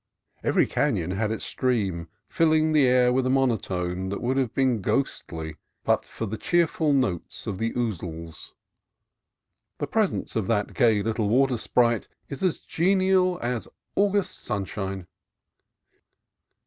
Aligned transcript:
Every 0.43 0.65
canon 0.65 1.11
had 1.11 1.29
its 1.29 1.45
stream, 1.45 2.07
filling 2.27 2.71
the 2.71 2.87
air 2.87 3.13
with 3.13 3.27
a 3.27 3.29
monotone 3.29 4.09
that 4.09 4.19
would 4.19 4.35
have 4.35 4.51
been 4.51 4.81
ghostly 4.81 5.57
but 5.83 6.07
for 6.07 6.25
the 6.25 6.39
cheerful 6.39 6.91
notes 6.91 7.45
of 7.45 7.59
the 7.59 7.71
ouzels. 7.77 8.53
The 9.77 9.85
presence 9.85 10.35
of 10.35 10.47
that 10.47 10.73
gay 10.73 11.03
little 11.03 11.29
water 11.29 11.55
sprite 11.55 12.07
is 12.29 12.43
as 12.43 12.57
genial 12.57 13.37
as 13.43 13.67
August 13.95 14.39
sunshine. 14.39 15.05